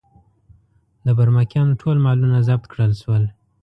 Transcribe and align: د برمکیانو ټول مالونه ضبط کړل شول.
د 1.05 1.07
برمکیانو 1.17 1.79
ټول 1.81 1.97
مالونه 2.05 2.37
ضبط 2.47 2.65
کړل 2.71 2.91
شول. 3.01 3.23